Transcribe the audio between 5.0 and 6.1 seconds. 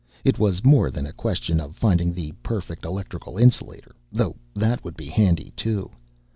handy too.